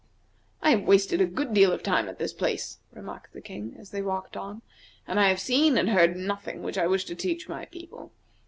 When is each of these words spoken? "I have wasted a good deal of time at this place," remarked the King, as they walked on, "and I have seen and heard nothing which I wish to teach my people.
"I 0.63 0.71
have 0.71 0.81
wasted 0.87 1.21
a 1.21 1.27
good 1.27 1.53
deal 1.53 1.71
of 1.71 1.83
time 1.83 2.09
at 2.09 2.17
this 2.17 2.33
place," 2.33 2.79
remarked 2.91 3.33
the 3.33 3.39
King, 3.41 3.75
as 3.77 3.91
they 3.91 4.01
walked 4.01 4.35
on, 4.35 4.63
"and 5.07 5.19
I 5.19 5.27
have 5.29 5.39
seen 5.39 5.77
and 5.77 5.89
heard 5.91 6.17
nothing 6.17 6.63
which 6.63 6.79
I 6.79 6.87
wish 6.87 7.05
to 7.05 7.13
teach 7.15 7.47
my 7.47 7.65
people. 7.65 8.11